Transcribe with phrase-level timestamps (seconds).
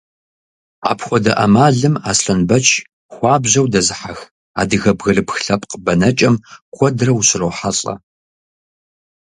[0.89, 2.67] Апхуэдэ ӏэмалым Аслъэнбэч
[3.13, 4.19] хуабжьу дэзыхьэх
[4.59, 6.35] адыгэ бгырыпх лъэпкъ бэнэкӏэм
[6.75, 7.93] куэдрэ ущрохьэлӏэ.